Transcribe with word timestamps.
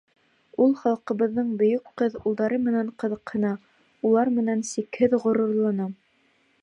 Ул 0.63 0.71
халҡыбыҙҙың 0.77 1.51
бөйөк 1.59 1.91
ҡыҙ-улдары 2.01 2.59
менән 2.69 2.89
ҡыҙыҡһына, 3.03 3.51
улар 4.11 4.33
менән 4.39 4.65
сикһеҙ 4.71 5.15
ғорурлана. 5.27 5.89